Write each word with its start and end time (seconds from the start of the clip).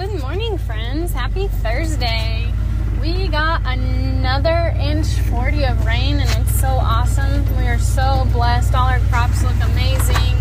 Good 0.00 0.18
morning, 0.22 0.56
friends. 0.56 1.12
Happy 1.12 1.46
Thursday. 1.46 2.50
We 3.02 3.28
got 3.28 3.60
another 3.66 4.74
inch 4.80 5.06
40 5.28 5.64
of 5.66 5.84
rain, 5.84 6.20
and 6.20 6.30
it's 6.40 6.58
so 6.58 6.68
awesome. 6.68 7.44
We 7.58 7.64
are 7.64 7.78
so 7.78 8.26
blessed. 8.32 8.74
All 8.74 8.88
our 8.88 9.00
crops 9.10 9.42
look 9.42 9.56
amazing. 9.62 10.38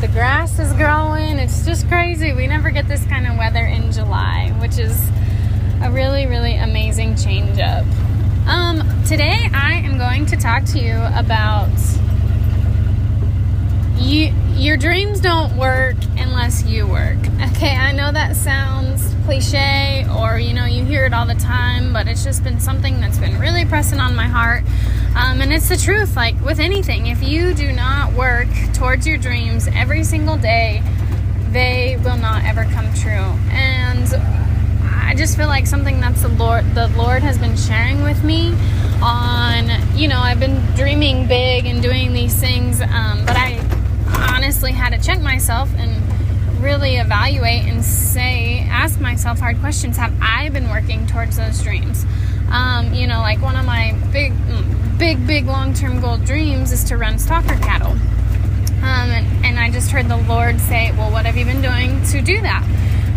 The 0.00 0.08
grass 0.08 0.58
is 0.58 0.72
growing. 0.72 1.38
It's 1.38 1.64
just 1.64 1.86
crazy. 1.86 2.32
We 2.32 2.48
never 2.48 2.70
get 2.70 2.88
this 2.88 3.06
kind 3.06 3.28
of 3.28 3.38
weather 3.38 3.64
in 3.64 3.92
July, 3.92 4.52
which 4.60 4.76
is 4.76 5.00
a 5.84 5.90
really, 5.92 6.26
really 6.26 6.56
amazing 6.56 7.14
change 7.14 7.60
up. 7.60 7.86
Um, 8.48 8.82
today, 9.04 9.48
I 9.54 9.74
am 9.84 9.98
going 9.98 10.26
to 10.26 10.36
talk 10.36 10.64
to 10.64 10.80
you 10.80 10.96
about 11.14 11.70
you 13.98 14.32
your 14.56 14.76
dreams 14.76 15.20
don't 15.20 15.54
work 15.56 15.96
unless 16.16 16.64
you 16.64 16.86
work. 16.86 17.18
Okay, 17.50 17.76
I 17.76 17.92
know 17.92 18.10
that 18.10 18.36
sounds 18.36 19.14
cliche 19.36 20.06
or 20.18 20.38
you 20.38 20.54
know 20.54 20.64
you 20.64 20.82
hear 20.82 21.04
it 21.04 21.12
all 21.12 21.26
the 21.26 21.34
time, 21.34 21.92
but 21.92 22.08
it's 22.08 22.24
just 22.24 22.42
been 22.42 22.58
something 22.58 23.00
that's 23.02 23.18
been 23.18 23.38
really 23.38 23.66
pressing 23.66 24.00
on 24.00 24.16
my 24.16 24.26
heart. 24.26 24.64
Um, 25.14 25.42
and 25.42 25.52
it's 25.52 25.68
the 25.68 25.76
truth, 25.76 26.16
like 26.16 26.40
with 26.42 26.58
anything, 26.58 27.08
if 27.08 27.22
you 27.22 27.52
do 27.52 27.70
not 27.70 28.14
work 28.14 28.48
towards 28.72 29.06
your 29.06 29.18
dreams 29.18 29.68
every 29.74 30.04
single 30.04 30.38
day, 30.38 30.82
they 31.50 31.98
will 32.02 32.16
not 32.16 32.44
ever 32.44 32.64
come 32.64 32.92
true. 32.94 33.28
And 33.52 34.14
I 35.04 35.14
just 35.14 35.36
feel 35.36 35.48
like 35.48 35.66
something 35.66 36.00
that's 36.00 36.22
the 36.22 36.28
Lord 36.28 36.64
the 36.74 36.88
Lord 36.96 37.22
has 37.22 37.36
been 37.36 37.58
sharing 37.58 38.02
with 38.02 38.24
me 38.24 38.54
on 39.02 39.68
you 39.98 40.08
know 40.08 40.18
I've 40.18 40.40
been 40.40 40.64
dreaming 40.76 41.28
big 41.28 41.66
and 41.66 41.82
doing 41.82 42.14
these 42.14 42.34
things 42.34 42.80
um, 42.80 43.26
but 43.26 43.36
I 43.36 43.60
honestly 44.34 44.72
had 44.72 44.98
to 44.98 45.06
check 45.06 45.20
myself 45.20 45.68
and 45.76 46.02
really 46.60 46.96
evaluate 46.96 47.64
and 47.64 47.84
say, 47.84 48.60
ask 48.68 49.00
myself 49.00 49.38
hard 49.38 49.58
questions. 49.60 49.96
Have 49.96 50.14
I 50.20 50.48
been 50.48 50.68
working 50.68 51.06
towards 51.06 51.36
those 51.36 51.62
dreams? 51.62 52.04
Um, 52.50 52.94
you 52.94 53.06
know, 53.06 53.20
like 53.20 53.42
one 53.42 53.56
of 53.56 53.64
my 53.64 53.92
big, 54.12 54.32
big, 54.98 55.26
big 55.26 55.46
long 55.46 55.74
term 55.74 56.00
goal 56.00 56.16
dreams 56.18 56.72
is 56.72 56.84
to 56.84 56.96
run 56.96 57.14
stocker 57.14 57.60
cattle. 57.62 57.92
Um, 57.92 59.10
and, 59.10 59.46
and, 59.46 59.58
I 59.58 59.70
just 59.70 59.90
heard 59.90 60.06
the 60.08 60.16
Lord 60.16 60.60
say, 60.60 60.92
Well, 60.92 61.10
what 61.10 61.26
have 61.26 61.36
you 61.36 61.44
been 61.44 61.60
doing 61.60 62.04
to 62.04 62.22
do 62.22 62.40
that? 62.42 62.62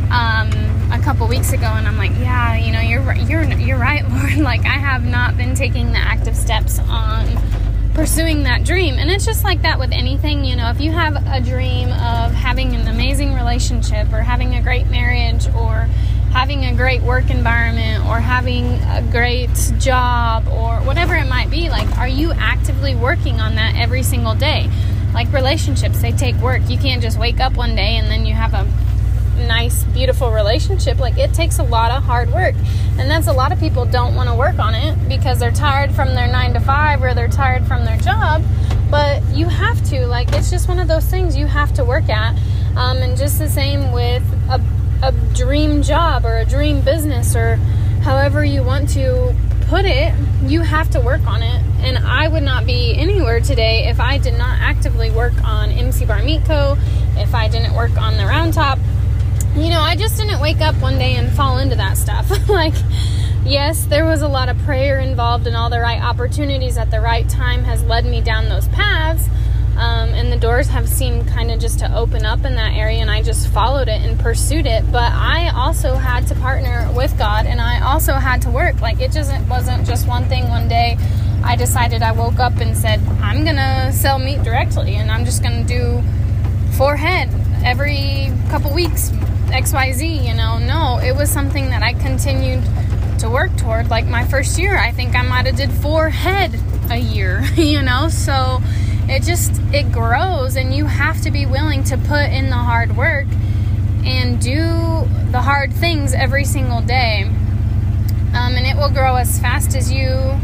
Um, 0.10 0.92
a 0.92 1.00
couple 1.04 1.28
weeks 1.28 1.54
ago, 1.54 1.68
and 1.68 1.88
I'm 1.88 1.98
like, 1.98 2.12
Yeah, 2.18 2.56
you 2.56 2.72
know, 2.72 2.80
you're, 2.80 3.14
you're, 3.14 3.44
you're 3.60 3.78
right, 3.78 4.08
Lord. 4.10 4.38
Like, 4.38 4.62
I 4.62 4.80
have 4.80 5.06
not 5.06 5.38
been 5.38 5.54
taking 5.54 5.92
the 5.92 6.00
active 6.00 6.36
steps 6.36 6.80
on 6.80 7.28
pursuing 7.94 8.44
that 8.44 8.64
dream. 8.64 8.96
And 8.96 9.10
it's 9.10 9.26
just 9.26 9.44
like 9.44 9.62
that 9.64 9.80
with 9.80 9.92
anything, 9.92 10.46
you 10.46 10.56
know, 10.56 10.70
if 10.70 10.80
you 10.80 10.92
have 10.92 11.16
a 11.28 11.42
dream 11.42 11.90
of 11.90 12.32
having 12.34 12.76
an 12.76 12.88
amazing 12.88 13.34
relationship 13.34 14.12
or 14.14 14.22
having 14.22 14.56
a 14.56 14.62
great 14.62 14.90
marriage 14.90 15.48
or 15.56 15.88
having 16.32 16.66
a 16.66 16.76
great 16.76 17.02
work 17.02 17.30
environment 17.30 18.06
or 18.06 18.20
having 18.20 18.66
a 18.84 19.06
great 19.12 19.50
job 19.80 20.48
or 20.48 20.78
whatever 20.86 21.16
it 21.16 21.28
might 21.28 21.50
be, 21.50 21.70
like, 21.70 21.98
are 21.98 22.08
you 22.08 22.32
actively 22.34 22.96
working 22.96 23.42
on 23.42 23.56
that 23.56 23.76
every 23.76 24.04
single 24.04 24.36
day? 24.36 24.70
Like 25.14 25.32
relationships, 25.34 26.02
they 26.02 26.12
take 26.12 26.36
work. 26.38 26.70
You 26.70 26.78
can't 26.78 27.02
just 27.02 27.18
wake 27.18 27.40
up 27.40 27.56
one 27.56 27.76
day 27.76 27.98
and 27.98 28.10
then 28.10 28.26
you 28.26 28.34
have 28.34 28.54
a 28.54 28.68
nice, 29.40 29.84
beautiful 29.86 30.32
relationship. 30.32 31.00
Like 31.00 31.18
it 31.18 31.34
takes 31.34 31.60
a 31.60 31.64
lot 31.64 31.92
of 31.92 32.04
hard 32.04 32.32
work. 32.32 32.56
And 32.98 33.10
that's 33.10 33.28
a 33.28 33.34
lot 33.34 33.52
of 33.52 33.60
people 33.60 33.86
don't 33.86 34.16
want 34.16 34.30
to 34.30 34.36
work 34.36 34.60
on 34.60 34.76
it 34.76 35.10
because 35.10 35.40
they're 35.40 35.52
tired 35.52 35.92
from 35.94 36.14
their 36.16 36.28
nine 36.28 36.54
to 36.54 36.60
five 36.60 37.02
or 37.02 37.14
they're 37.14 37.28
tired 37.28 37.66
from 37.66 37.86
their 37.86 37.98
job. 37.98 38.44
But 38.92 39.24
you 39.30 39.48
have 39.48 39.84
to. 39.90 40.06
Like 40.06 40.32
it's 40.34 40.50
just 40.50 40.68
one 40.68 40.80
of 40.80 40.88
those 40.88 41.06
things 41.06 41.38
you 41.38 41.48
have 41.48 41.74
to 41.74 41.86
work 41.86 42.10
at. 42.10 42.38
Um, 42.76 42.98
and 42.98 43.18
just 43.18 43.40
the 43.40 43.50
same 43.50 43.92
with 43.92 44.24
a, 44.50 44.62
a 45.04 45.12
dream 45.34 45.82
job 45.82 46.26
or 46.26 46.38
a 46.38 46.46
dream 46.46 46.82
business 46.82 47.36
or 47.36 47.56
however 48.02 48.44
you 48.44 48.64
want 48.64 48.90
to 48.90 49.36
put 49.70 49.86
it, 49.86 50.14
you 50.44 50.62
have 50.62 50.90
to 50.90 51.00
work 51.00 51.26
on 51.28 51.44
it. 51.44 51.62
And 51.82 52.00
I 52.00 52.28
would 52.28 52.44
not 52.44 52.66
be 52.66 52.98
anywhere 52.98 53.40
today 53.40 53.88
if 53.88 54.00
I 54.00 54.18
did 54.18 54.38
not 54.38 54.60
actively 54.60 55.12
work 55.12 55.34
on 55.44 55.70
MC 55.70 56.06
Bar 56.06 56.24
Meat 56.24 56.44
Co., 56.46 56.76
if 57.16 57.36
I 57.36 57.48
didn't 57.48 57.74
work 57.76 57.96
on 57.98 58.18
the 58.18 58.26
Round 58.26 58.54
Top, 58.54 58.80
you 59.62 59.70
know, 59.70 59.82
I 59.82 59.96
just 59.96 60.16
didn't 60.16 60.40
wake 60.40 60.62
up 60.62 60.76
one 60.76 60.98
day 60.98 61.16
and 61.16 61.30
fall 61.32 61.58
into 61.58 61.76
that 61.76 61.98
stuff. 61.98 62.30
like, 62.50 62.74
yes, 63.44 63.86
there 63.86 64.06
was 64.06 64.22
a 64.22 64.28
lot 64.28 64.48
of 64.48 64.58
prayer 64.60 65.00
involved, 65.00 65.48
and 65.48 65.56
all 65.56 65.70
the 65.70 65.80
right 65.80 66.02
opportunities 66.02 66.78
at 66.78 66.92
the 66.92 67.02
right 67.02 67.28
time 67.28 67.66
has 67.66 67.84
led 67.84 68.06
me 68.06 68.22
down 68.22 68.48
those 68.48 68.68
paths. 68.70 69.28
Um, 69.78 70.10
and 70.10 70.32
the 70.32 70.38
doors 70.38 70.68
have 70.68 70.90
seemed 70.90 71.28
kind 71.28 71.52
of 71.52 71.60
just 71.60 71.80
to 71.80 71.94
open 71.96 72.26
up 72.26 72.46
in 72.46 72.56
that 72.56 72.74
area, 72.74 73.00
and 73.00 73.12
I 73.12 73.22
just 73.22 73.48
followed 73.50 73.90
it 73.90 74.02
and 74.02 74.20
pursued 74.20 74.66
it. 74.66 74.90
But 74.92 75.12
I 75.12 75.50
also 75.50 75.96
had 75.96 76.28
to 76.28 76.36
partner 76.36 76.90
with 76.96 77.18
God, 77.18 77.46
and 77.46 77.60
I 77.60 77.82
also 77.82 78.14
had 78.14 78.42
to 78.44 78.50
work. 78.50 78.80
Like, 78.82 79.02
it 79.02 79.12
just 79.12 79.32
wasn't 79.48 79.86
just 79.86 80.08
one 80.08 80.26
thing 80.26 80.48
one 80.50 80.68
day. 80.70 80.98
I 81.44 81.56
decided 81.56 82.02
I 82.02 82.12
woke 82.12 82.40
up 82.40 82.58
and 82.58 82.78
said, 82.78 83.00
I'm 83.22 83.44
gonna 83.44 83.92
sell 83.92 84.20
meat 84.20 84.44
directly, 84.44 84.96
and 84.96 85.12
I'm 85.12 85.26
just 85.26 85.44
gonna 85.44 85.64
do 85.64 86.02
four 86.78 86.96
head 86.96 87.30
every 87.64 88.32
couple 88.50 88.74
weeks 88.74 89.12
XYZ, 89.50 90.28
you 90.28 90.34
know. 90.34 90.58
No, 90.58 91.00
it 91.00 91.16
was 91.16 91.30
something 91.30 91.70
that 91.70 91.84
I 91.84 91.94
continued 91.94 92.64
to 93.20 93.30
work 93.30 93.56
toward. 93.58 93.90
Like 93.90 94.06
my 94.06 94.26
first 94.26 94.58
year, 94.58 94.78
I 94.78 94.92
think 94.92 95.16
I 95.16 95.22
might 95.22 95.46
have 95.46 95.56
did 95.56 95.72
four 95.72 96.10
head 96.10 96.60
a 96.90 96.98
year, 96.98 97.42
you 97.56 97.82
know. 97.82 98.10
So 98.10 98.62
it 99.08 99.24
just 99.24 99.62
it 99.74 99.92
grows 99.92 100.56
and 100.56 100.74
you 100.74 100.86
have 100.86 101.22
to 101.22 101.32
be 101.32 101.46
willing 101.46 101.84
to 101.86 101.98
put 101.98 102.30
in 102.30 102.50
the 102.50 102.56
hard 102.56 102.96
work 102.96 103.28
and 104.06 104.40
do 104.40 104.64
the 105.32 105.42
hard 105.42 105.74
things 105.74 106.14
every 106.14 106.46
single 106.46 106.82
day. 106.82 107.24
Um, 107.24 108.56
and 108.56 108.66
it 108.66 108.78
will 108.78 108.92
grow 108.92 109.16
as 109.16 109.40
fast 109.40 109.76
as 109.76 109.92
you 109.92 110.40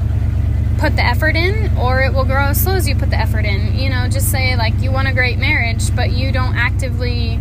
put 0.80 0.96
the 0.96 1.06
effort 1.06 1.36
in, 1.36 1.78
or 1.78 2.02
it 2.02 2.14
will 2.14 2.26
grow 2.26 2.48
as 2.48 2.62
slow 2.62 2.74
as 2.74 2.88
you 2.88 2.96
put 2.96 3.10
the 3.10 3.20
effort 3.20 3.46
in. 3.46 3.78
You 3.78 3.90
know, 3.90 4.08
just 4.10 4.30
say 4.30 4.56
like 4.56 4.74
you 4.82 4.92
want 4.92 5.08
a 5.08 5.14
great 5.14 5.38
marriage, 5.38 5.96
but 5.96 6.12
you 6.12 6.32
don't 6.32 6.56
actively 6.56 7.40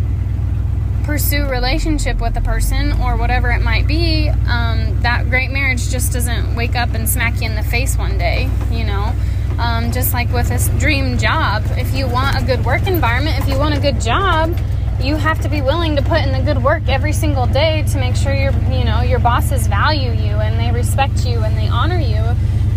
pursue 1.05 1.45
relationship 1.45 2.19
with 2.19 2.35
a 2.35 2.41
person 2.41 2.91
or 2.99 3.15
whatever 3.15 3.51
it 3.51 3.61
might 3.61 3.85
be, 3.85 4.27
um, 4.47 4.99
that 5.01 5.29
great 5.29 5.51
marriage 5.51 5.89
just 5.89 6.11
doesn't 6.11 6.55
wake 6.55 6.75
up 6.75 6.93
and 6.95 7.07
smack 7.07 7.39
you 7.41 7.47
in 7.47 7.55
the 7.55 7.63
face 7.63 7.95
one 7.95 8.17
day, 8.17 8.49
you 8.71 8.83
know. 8.83 9.13
Um, 9.59 9.91
just 9.91 10.13
like 10.13 10.33
with 10.33 10.49
this 10.49 10.67
dream 10.79 11.17
job, 11.17 11.63
if 11.77 11.93
you 11.93 12.07
want 12.07 12.41
a 12.41 12.43
good 12.43 12.65
work 12.65 12.87
environment, 12.87 13.37
if 13.39 13.47
you 13.47 13.57
want 13.57 13.75
a 13.75 13.79
good 13.79 14.01
job, 14.01 14.57
you 14.99 15.15
have 15.15 15.39
to 15.41 15.49
be 15.49 15.61
willing 15.61 15.95
to 15.95 16.01
put 16.01 16.21
in 16.21 16.31
the 16.31 16.41
good 16.41 16.63
work 16.63 16.81
every 16.87 17.13
single 17.13 17.45
day 17.45 17.83
to 17.91 17.99
make 17.99 18.15
sure 18.15 18.33
your 18.33 18.51
you 18.71 18.83
know 18.83 19.01
your 19.01 19.19
bosses 19.19 19.67
value 19.67 20.11
you 20.11 20.35
and 20.37 20.59
they 20.59 20.71
respect 20.71 21.25
you 21.25 21.39
and 21.39 21.55
they 21.55 21.67
honor 21.67 21.99
you. 21.99 22.23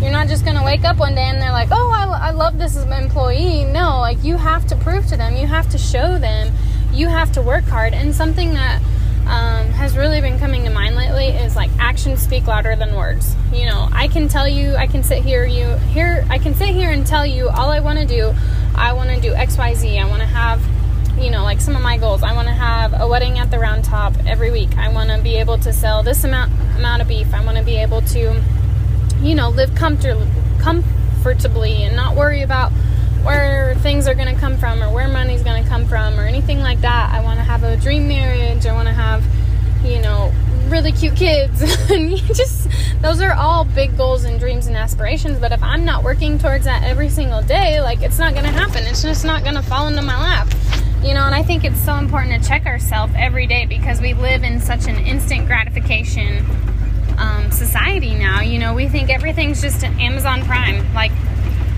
You're 0.01 0.11
not 0.11 0.27
just 0.27 0.45
gonna 0.45 0.63
wake 0.63 0.83
up 0.83 0.97
one 0.97 1.15
day 1.15 1.23
and 1.23 1.41
they're 1.41 1.51
like, 1.51 1.69
"Oh, 1.71 1.89
I, 1.89 2.29
I 2.29 2.31
love 2.31 2.57
this 2.57 2.77
employee." 2.77 3.65
No, 3.65 3.99
like 3.99 4.23
you 4.23 4.37
have 4.37 4.67
to 4.67 4.75
prove 4.75 5.07
to 5.07 5.17
them, 5.17 5.35
you 5.35 5.47
have 5.47 5.69
to 5.69 5.77
show 5.77 6.17
them 6.17 6.53
you 6.91 7.07
have 7.07 7.31
to 7.33 7.41
work 7.41 7.63
hard. 7.65 7.93
And 7.93 8.13
something 8.13 8.53
that 8.53 8.81
um, 9.29 9.67
has 9.73 9.95
really 9.95 10.21
been 10.21 10.39
coming 10.39 10.63
to 10.63 10.71
mind 10.71 10.95
lately 10.95 11.27
is 11.27 11.55
like 11.55 11.69
actions 11.77 12.21
speak 12.21 12.47
louder 12.47 12.75
than 12.75 12.95
words. 12.95 13.35
You 13.53 13.67
know, 13.67 13.87
I 13.91 14.07
can 14.07 14.27
tell 14.27 14.47
you, 14.47 14.75
I 14.75 14.87
can 14.87 15.03
sit 15.03 15.23
here, 15.23 15.45
you 15.45 15.67
here, 15.93 16.25
I 16.29 16.39
can 16.39 16.55
sit 16.55 16.69
here 16.69 16.89
and 16.89 17.05
tell 17.05 17.25
you 17.25 17.47
all 17.49 17.69
I 17.69 17.79
want 17.79 17.99
to 17.99 18.05
do. 18.05 18.33
I 18.75 18.93
want 18.93 19.09
to 19.11 19.21
do 19.21 19.33
X, 19.33 19.57
Y, 19.57 19.73
Z. 19.75 19.99
I 19.99 20.07
want 20.07 20.21
to 20.21 20.27
have, 20.27 20.61
you 21.19 21.29
know, 21.29 21.43
like 21.43 21.61
some 21.61 21.75
of 21.75 21.81
my 21.81 21.97
goals. 21.97 22.23
I 22.23 22.33
want 22.33 22.47
to 22.47 22.53
have 22.53 22.99
a 22.99 23.07
wedding 23.07 23.37
at 23.37 23.51
the 23.51 23.59
Round 23.59 23.83
Top 23.83 24.13
every 24.25 24.51
week. 24.51 24.75
I 24.77 24.91
want 24.91 25.11
to 25.11 25.21
be 25.21 25.35
able 25.35 25.59
to 25.59 25.71
sell 25.71 26.01
this 26.01 26.23
amount 26.23 26.51
amount 26.75 27.01
of 27.01 27.07
beef. 27.07 27.31
I 27.33 27.43
want 27.45 27.57
to 27.57 27.63
be 27.63 27.77
able 27.77 28.01
to, 28.01 28.41
you 29.21 29.35
know, 29.35 29.49
live 29.49 29.75
comfort, 29.75 30.17
comfortably 30.59 31.83
and 31.83 31.95
not 31.95 32.15
worry 32.15 32.41
about 32.41 32.71
where 33.23 33.75
things 33.75 34.07
are 34.07 34.15
going 34.15 34.33
to 34.33 34.39
come 34.39 34.57
from 34.57 34.81
or 34.81 34.91
where 34.93 35.07
money's 35.07 35.43
going 35.43 35.63
to 35.63 35.69
come 35.69 35.85
from 35.85 36.19
or 36.19 36.23
anything 36.23 36.59
like 36.59 36.81
that. 36.81 37.13
I 37.13 37.21
want 37.21 37.37
to 37.39 37.43
have 37.43 37.63
a 37.63 37.77
dream 37.77 38.07
marriage. 38.07 38.65
I 38.65 38.73
want 38.73 38.87
to 38.87 38.93
have, 38.93 39.23
you 39.83 40.01
know, 40.01 40.33
really 40.67 40.91
cute 40.91 41.15
kids. 41.15 41.61
and 41.91 42.11
you 42.11 42.17
just 42.33 42.69
those 43.01 43.21
are 43.21 43.33
all 43.33 43.63
big 43.63 43.95
goals 43.97 44.25
and 44.25 44.39
dreams 44.39 44.67
and 44.67 44.75
aspirations, 44.75 45.39
but 45.39 45.51
if 45.51 45.63
I'm 45.63 45.85
not 45.85 46.03
working 46.03 46.37
towards 46.37 46.65
that 46.65 46.83
every 46.83 47.09
single 47.09 47.41
day, 47.41 47.81
like 47.81 48.01
it's 48.01 48.19
not 48.19 48.33
going 48.33 48.45
to 48.45 48.51
happen. 48.51 48.83
It's 48.85 49.01
just 49.01 49.23
not 49.23 49.43
going 49.43 49.55
to 49.55 49.61
fall 49.61 49.87
into 49.87 50.01
my 50.01 50.19
lap. 50.19 50.47
You 51.01 51.13
know, 51.13 51.23
and 51.23 51.33
I 51.33 51.43
think 51.43 51.63
it's 51.63 51.79
so 51.79 51.95
important 51.95 52.43
to 52.43 52.47
check 52.47 52.65
ourselves 52.65 53.13
every 53.15 53.47
day 53.47 53.65
because 53.65 54.01
we 54.01 54.13
live 54.13 54.43
in 54.43 54.59
such 54.59 54.85
an 54.85 54.97
instant 54.97 55.47
gratification 55.47 56.45
um, 57.17 57.51
society 57.51 58.15
now. 58.15 58.41
You 58.41 58.59
know, 58.59 58.73
we 58.73 58.89
think 58.89 59.09
everything's 59.09 59.61
just 59.61 59.83
an 59.83 59.97
Amazon 59.99 60.43
Prime. 60.43 60.93
Like, 60.93 61.13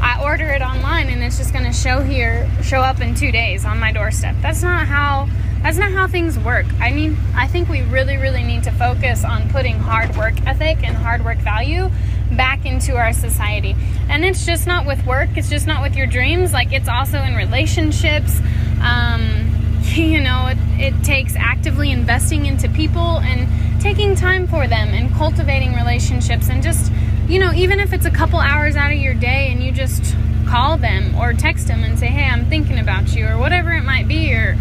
I 0.01 0.21
order 0.23 0.45
it 0.45 0.61
online 0.61 1.09
and 1.09 1.23
it's 1.23 1.37
just 1.37 1.53
going 1.53 1.65
to 1.65 1.73
show 1.73 2.01
here, 2.01 2.49
show 2.63 2.81
up 2.81 3.01
in 3.01 3.13
two 3.15 3.31
days 3.31 3.65
on 3.65 3.79
my 3.79 3.91
doorstep. 3.91 4.35
That's 4.41 4.63
not 4.63 4.87
how. 4.87 5.29
That's 5.61 5.77
not 5.77 5.91
how 5.91 6.07
things 6.07 6.39
work. 6.39 6.65
I 6.79 6.89
mean, 6.91 7.15
I 7.35 7.45
think 7.45 7.69
we 7.69 7.83
really, 7.83 8.17
really 8.17 8.41
need 8.41 8.63
to 8.63 8.71
focus 8.71 9.23
on 9.23 9.47
putting 9.49 9.77
hard 9.77 10.17
work 10.17 10.33
ethic 10.47 10.83
and 10.83 10.97
hard 10.97 11.23
work 11.23 11.37
value 11.37 11.91
back 12.31 12.65
into 12.65 12.95
our 12.95 13.13
society. 13.13 13.75
And 14.09 14.25
it's 14.25 14.43
just 14.43 14.65
not 14.65 14.87
with 14.87 15.05
work, 15.05 15.29
it's 15.35 15.49
just 15.49 15.67
not 15.67 15.83
with 15.83 15.95
your 15.95 16.07
dreams, 16.07 16.51
like, 16.51 16.73
it's 16.73 16.89
also 16.89 17.19
in 17.21 17.35
relationships. 17.35 18.39
Um, 18.81 19.51
you 19.83 20.21
know, 20.21 20.47
it, 20.47 20.57
it 20.79 21.03
takes 21.03 21.35
actively 21.35 21.91
investing 21.91 22.47
into 22.47 22.67
people 22.69 23.19
and 23.19 23.81
taking 23.81 24.15
time 24.15 24.47
for 24.47 24.67
them 24.67 24.89
and 24.89 25.13
cultivating 25.13 25.75
relationships 25.75 26.49
and 26.49 26.63
just, 26.63 26.91
you 27.31 27.39
know, 27.39 27.53
even 27.53 27.79
if 27.79 27.93
it's 27.93 28.05
a 28.05 28.11
couple 28.11 28.39
hours 28.39 28.75
out 28.75 28.91
of 28.91 28.97
your 28.97 29.13
day 29.13 29.47
and 29.49 29.63
you 29.63 29.71
just 29.71 30.17
call 30.49 30.75
them 30.75 31.15
or 31.15 31.31
text 31.31 31.65
them 31.65 31.81
and 31.81 31.97
say, 31.97 32.07
hey, 32.07 32.25
I'm 32.25 32.49
thinking 32.49 32.77
about 32.77 33.15
you 33.15 33.25
or 33.25 33.37
whatever 33.37 33.71
it 33.71 33.83
might 33.83 34.05
be, 34.05 34.33
or, 34.33 34.57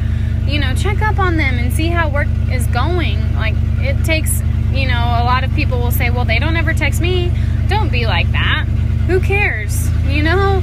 you 0.46 0.61
know, 0.61 0.72
check 0.76 1.02
up 1.02 1.19
on 1.19 1.37
them 1.37 1.58
and 1.58 1.72
see 1.72 1.88
how 1.88 2.08
work 2.08 2.28
is 2.49 2.69
going. 2.69 3.34
Like, 3.34 3.55
it 3.81 4.05
takes, 4.05 4.40
you 4.70 4.87
know, 4.87 5.00
a 5.00 5.26
lot 5.26 5.43
of 5.43 5.52
people 5.56 5.81
will 5.81 5.90
say, 5.90 6.11
well, 6.11 6.25
they 6.25 6.38
don't 6.38 6.55
ever 6.55 6.72
text 6.72 7.00
me. 7.00 7.32
Don't 7.67 7.90
be 7.90 8.06
like 8.06 8.31
that. 8.31 8.67
Who 9.08 9.19
cares? 9.19 9.90
You 10.05 10.23
know, 10.23 10.61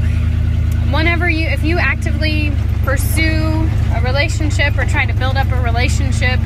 whenever 0.89 1.29
you, 1.29 1.47
if 1.47 1.65
you 1.65 1.77
actively 1.77 2.53
pursue 2.85 3.69
a 3.93 4.01
relationship 4.01 4.77
or 4.77 4.85
try 4.85 5.05
to 5.05 5.13
build 5.13 5.35
up 5.35 5.51
a 5.51 5.61
relationship 5.61 6.39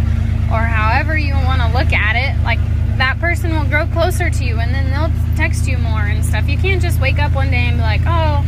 or 0.52 0.57
however 0.57 1.16
you 1.16 1.36
want 1.36 1.62
to 1.62 1.68
look 1.68 1.94
at 1.94 2.16
it, 2.16 2.44
like 2.44 2.57
that 3.01 3.19
person 3.19 3.50
will 3.50 3.65
grow 3.65 3.88
closer 3.88 4.30
to 4.30 4.45
you 4.45 4.59
and 4.59 4.71
then 4.75 4.92
they'll 4.92 5.12
text 5.36 5.68
you 5.68 5.75
more 5.80 6.01
and 6.01 6.24
stuff. 6.24 6.48
You 6.48 6.56
can't 6.56 6.80
just 6.80 7.01
wake 7.01 7.18
up 7.18 7.33
one 7.33 7.50
day 7.50 7.65
and 7.65 7.77
be 7.77 7.81
like, 7.81 8.01
oh, 8.06 8.45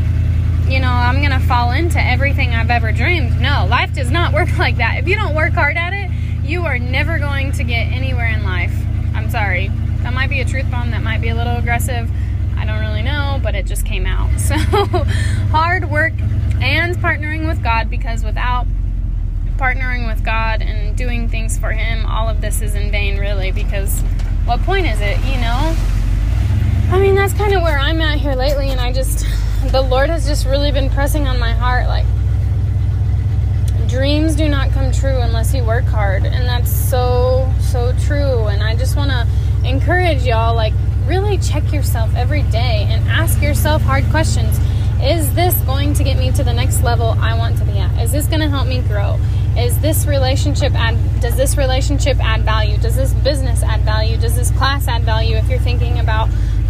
you 0.70 0.80
know, 0.80 0.92
I'm 0.92 1.24
going 1.24 1.32
to 1.32 1.40
fall 1.48 1.72
into 1.72 2.00
everything 2.00 2.54
I've 2.54 2.70
ever 2.70 2.92
dreamed. 2.92 3.42
No, 3.42 3.66
life 3.68 3.96
does 3.96 4.12
not 4.12 4.32
work 4.32 4.56
like 4.60 4.78
that. 4.78 5.00
If 5.00 5.08
you 5.08 5.16
don't 5.16 5.34
work 5.34 5.54
hard 5.54 5.76
at 5.76 5.94
it, 5.94 6.12
you 6.46 6.68
are 6.68 6.78
never 6.78 7.18
going 7.18 7.52
to 7.54 7.64
get 7.64 7.92
anywhere 7.92 8.28
in 8.28 8.44
life. 8.44 8.72
I'm 9.16 9.28
sorry. 9.32 9.70
That 10.04 10.14
might 10.14 10.30
be 10.30 10.40
a 10.40 10.46
truth 10.46 10.70
bomb, 10.70 10.92
that 10.92 11.02
might 11.02 11.20
be 11.20 11.30
a 11.30 11.36
little 11.36 11.58
aggressive. 11.58 12.08
I 12.56 12.64
don't 12.64 12.80
really 12.80 13.02
know, 13.02 13.40
but 13.42 13.56
it 13.56 13.66
just 13.66 13.88
came 13.88 14.06
out. 14.06 14.30
So, 14.40 14.56
hard 15.50 15.90
work 15.90 16.14
and 16.62 16.96
partnering 16.98 17.48
with 17.48 17.64
God 17.64 17.90
because 17.90 18.24
without 18.24 18.68
partnering 19.58 20.06
with 20.06 20.24
God 20.24 20.62
and 20.62 20.96
doing 20.96 21.28
things 21.28 21.58
for 21.58 21.72
Him, 21.72 22.06
all 22.06 22.30
of 22.30 22.42
this 22.42 22.62
is 22.62 22.76
in 22.76 22.92
vain, 22.92 23.18
really. 23.18 23.52
Because 23.52 24.04
what 24.46 24.62
point 24.64 24.86
is 24.86 25.00
it, 25.02 25.18
you 25.26 25.40
know? 25.40 25.76
I 26.92 27.00
mean, 27.00 27.16
that's 27.16 27.34
kind 27.34 27.54
of 27.54 27.62
where 27.62 27.80
I'm 27.80 28.02
at 28.02 28.20
here 28.20 28.36
lately, 28.36 28.70
and 28.70 28.80
I 28.80 28.92
just, 28.92 29.26
the 29.72 29.82
Lord 29.82 30.10
has 30.10 30.28
just 30.28 30.46
really 30.46 30.72
been 30.72 30.90
pressing 30.90 31.28
on 31.28 31.40
my 31.40 31.54
heart 31.54 31.88
like, 31.88 32.06
dreams 33.94 34.36
do 34.36 34.50
not 34.50 34.72
come 34.72 34.92
true 34.92 35.18
unless 35.22 35.54
you 35.54 35.64
work 35.64 35.86
hard. 35.86 36.26
And 36.26 36.48
that's 36.48 36.72
so, 36.72 37.52
so 37.62 37.94
true. 38.06 38.48
And 38.48 38.64
I 38.64 38.76
just 38.76 38.96
want 38.96 39.12
to 39.12 39.28
encourage 39.64 40.24
y'all, 40.24 40.56
like, 40.56 40.74
really 41.06 41.38
check 41.38 41.72
yourself 41.72 42.14
every 42.16 42.42
day 42.44 42.88
and 42.90 43.08
ask 43.08 43.42
yourself 43.42 43.84
hard 43.84 44.04
questions. 44.06 44.60
Is 45.00 45.34
this 45.36 45.54
going 45.62 45.94
to 45.94 46.04
get 46.04 46.18
me 46.18 46.32
to 46.32 46.44
the 46.44 46.54
next 46.54 46.82
level 46.82 47.10
I 47.20 47.38
want 47.38 47.58
to 47.60 47.66
be 47.66 47.78
at? 47.78 48.02
Is 48.02 48.12
this 48.12 48.26
going 48.26 48.40
to 48.40 48.50
help 48.50 48.68
me 48.68 48.82
grow? 48.82 49.20
Is 49.58 49.80
this 49.82 50.08
relationship 50.08 50.74
add 50.74 50.98
does 51.22 51.38
this 51.38 51.58
relationship 51.58 52.18
add 52.20 52.42
value? 52.42 52.78
Does 52.78 52.96
this 52.96 53.14
business 53.14 53.62
add 53.62 53.82
value? 53.82 54.18
Does 54.18 54.36
this 54.36 54.50
class 54.52 54.88
add 54.88 55.04
value 55.04 55.36
if 55.36 55.48
you're 55.48 55.60
thinking 55.60 56.00
about 56.00 56.28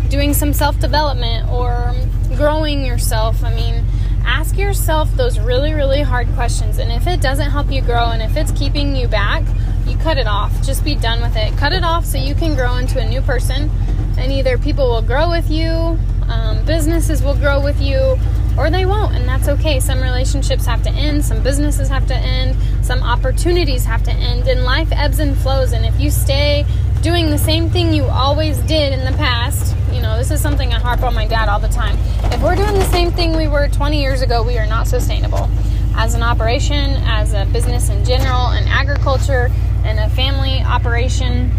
doing 0.10 0.34
some 0.34 0.54
self-development 0.54 1.50
or 1.50 1.96
growing 2.36 2.84
yourself? 2.84 3.42
I 3.44 3.56
mean, 3.56 3.86
ask 4.26 4.58
yourself 4.58 5.10
those 5.16 5.40
really 5.40 5.74
really 5.74 6.02
hard 6.02 6.28
questions 6.36 6.78
and 6.78 6.92
if 6.92 7.08
it 7.08 7.22
doesn't 7.22 7.52
help 7.52 7.72
you 7.72 7.82
grow 7.82 8.10
and 8.10 8.22
if 8.22 8.36
it's 8.36 8.52
keeping 8.52 8.96
you 8.96 9.08
back, 9.08 9.44
you 9.88 9.98
cut 9.98 10.18
it 10.18 10.28
off. 10.28 10.52
Just 10.62 10.84
be 10.84 10.96
done 10.96 11.22
with 11.22 11.38
it. 11.38 11.58
Cut 11.58 11.72
it 11.72 11.86
off 11.86 12.06
so 12.06 12.18
you 12.18 12.36
can 12.36 12.54
grow 12.54 12.76
into 12.76 13.00
a 13.00 13.08
new 13.08 13.22
person 13.22 13.72
and 14.18 14.32
either 14.32 14.58
people 14.58 14.90
will 14.90 15.02
grow 15.02 15.30
with 15.30 15.50
you, 15.50 15.98
um, 16.28 16.64
businesses 16.66 17.24
will 17.24 17.36
grow 17.36 17.64
with 17.64 17.82
you, 17.82 18.18
or 18.58 18.70
they 18.70 18.86
won't, 18.86 19.16
and 19.16 19.28
that's 19.28 19.48
okay. 19.48 19.80
Some 19.80 20.02
relationships 20.02 20.66
have 20.66 20.84
to 20.84 20.90
end, 20.90 21.26
some 21.26 21.42
businesses 21.42 21.90
have 21.90 22.08
to 22.08 22.16
end, 22.16 22.56
some 22.86 23.02
opportunities 23.02 23.86
have 23.86 24.04
to 24.04 24.12
end, 24.12 24.48
and 24.48 24.64
life 24.64 24.90
ebbs 24.92 25.20
and 25.20 25.38
flows. 25.38 25.72
And 25.72 25.86
if 25.86 26.00
you 26.00 26.12
stay 26.12 26.66
doing 27.02 27.30
the 27.30 27.38
same 27.38 27.70
thing 27.70 27.94
you 27.94 28.06
always 28.06 28.60
did 28.60 28.94
in 28.94 29.04
the 29.06 29.18
past, 29.18 29.76
you 29.92 30.02
know, 30.02 30.18
this 30.18 30.32
is 30.32 30.42
something 30.42 30.74
I 30.74 30.80
harp 30.80 31.04
on 31.04 31.14
my 31.14 31.28
dad 31.28 31.50
all 31.50 31.60
the 31.60 31.68
time. 31.68 31.98
If 32.32 32.42
we're 32.42 32.56
doing 32.56 32.76
the 32.76 32.86
same 32.86 33.12
thing 33.12 33.36
we 33.36 33.48
were 33.48 33.68
20 33.68 34.02
years 34.02 34.22
ago, 34.22 34.44
we 34.44 34.58
are 34.58 34.68
not 34.68 34.88
sustainable. 34.88 35.50
As 35.96 36.14
an 36.14 36.24
operation, 36.24 36.96
as 37.06 37.34
a 37.34 37.46
business 37.46 37.90
in 37.90 38.06
general, 38.06 38.48
and 38.48 38.68
agriculture, 38.70 39.52
and 39.84 40.00
a 40.00 40.10
family 40.16 40.62
operation, 40.62 41.52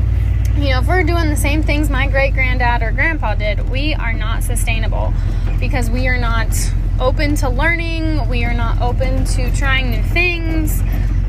you 0.57 0.71
know, 0.71 0.79
if 0.79 0.87
we're 0.87 1.03
doing 1.03 1.31
the 1.31 1.37
same 1.37 1.63
things 1.63 1.91
my 1.91 2.07
great 2.09 2.33
granddad 2.33 2.83
or 2.83 2.93
grandpa 2.93 3.35
did, 3.35 3.69
we 3.69 3.93
are 3.95 4.13
not 4.13 4.45
sustainable 4.45 5.13
because 5.59 5.91
we 5.91 6.07
are 6.07 6.19
not 6.19 6.49
open 7.01 7.35
to 7.37 7.49
learning, 7.49 8.29
we 8.29 8.45
are 8.45 8.55
not 8.55 8.81
open 8.81 9.25
to 9.25 9.51
trying 9.53 9.91
new 9.91 10.03
things. 10.03 10.81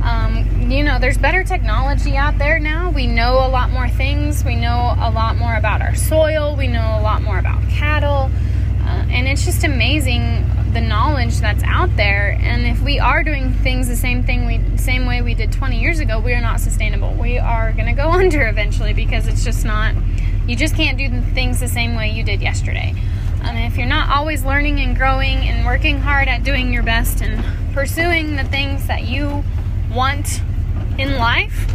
Um, 0.04 0.70
you 0.70 0.84
know, 0.84 1.00
there's 1.00 1.18
better 1.18 1.44
technology 1.44 2.16
out 2.16 2.38
there 2.38 2.60
now. 2.60 2.92
We 2.92 3.08
know 3.08 3.46
a 3.46 3.50
lot 3.50 3.72
more 3.72 3.90
things. 3.90 4.46
We 4.46 4.56
know 4.56 4.96
a 5.00 5.10
lot 5.10 5.38
more 5.38 5.56
about 5.56 5.82
our 5.82 5.96
soil. 5.96 6.56
We 6.56 6.68
know 6.68 7.00
a 7.00 7.02
lot 7.02 7.24
more 7.24 7.40
about 7.40 7.68
cattle. 7.70 8.30
Uh, 8.82 9.06
and 9.10 9.28
it's 9.28 9.44
just 9.44 9.64
amazing 9.64 10.48
the 10.74 10.82
knowledge 10.82 11.40
that's 11.40 11.64
out 11.64 11.96
there. 11.96 12.38
And 12.42 12.68
if 12.68 12.80
we 12.82 13.00
are 13.00 13.24
doing 13.24 13.52
things 13.52 13.88
the 13.88 13.96
same 13.96 14.24
thing 14.24 14.46
we 14.46 14.78
same 14.78 15.08
way 15.08 15.22
we 15.22 15.34
did 15.34 15.52
20 15.52 15.80
years 15.80 16.00
ago, 16.00 16.20
we 16.20 16.34
are 16.34 16.42
not 16.42 16.60
sustainable. 16.60 17.14
We 17.14 17.40
are 17.40 17.72
going 17.72 17.88
to 17.88 17.94
go 17.94 18.10
under 18.12 18.48
eventually 18.48 18.94
because 18.94 19.28
it's 19.28 19.44
just 19.44 19.66
not. 19.66 19.96
You 20.46 20.56
just 20.56 20.76
can't 20.76 20.98
do 20.98 21.10
things 21.34 21.60
the 21.60 21.68
same 21.68 21.96
way 21.96 22.12
you 22.12 22.24
did 22.24 22.42
yesterday. 22.42 22.94
And 23.46 23.58
if 23.60 23.78
you're 23.78 23.88
not 23.88 24.10
always 24.10 24.44
learning 24.44 24.80
and 24.80 24.96
growing 24.96 25.38
and 25.48 25.66
working 25.66 26.00
hard 26.00 26.28
at 26.28 26.44
doing 26.44 26.74
your 26.74 26.84
best 26.84 27.22
and 27.22 27.44
pursuing 27.74 28.36
the 28.36 28.44
things 28.44 28.88
that 28.88 29.06
you 29.06 29.44
want 29.92 30.42
in 30.98 31.18
life, 31.18 31.72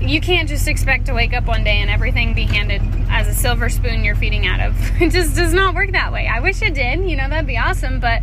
you 0.00 0.20
can't 0.20 0.48
just 0.48 0.68
expect 0.68 1.06
to 1.06 1.12
wake 1.12 1.34
up 1.34 1.44
one 1.44 1.64
day 1.64 1.80
and 1.80 1.90
everything 1.90 2.32
be 2.32 2.44
handed 2.44 2.80
as 3.10 3.26
a 3.26 3.34
silver 3.34 3.68
spoon 3.68 4.04
you're 4.04 4.14
feeding 4.14 4.46
out 4.46 4.60
of. 4.60 4.76
It 5.00 5.10
just 5.10 5.36
does 5.36 5.52
not 5.52 5.74
work 5.74 5.92
that 5.92 6.12
way. 6.12 6.26
I 6.26 6.40
wish 6.40 6.62
it 6.62 6.74
did, 6.74 7.08
you 7.08 7.16
know, 7.16 7.28
that'd 7.28 7.46
be 7.46 7.58
awesome. 7.58 8.00
But 8.00 8.22